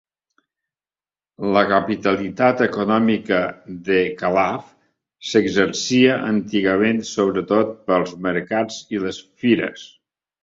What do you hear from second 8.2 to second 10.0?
mercats i les fires.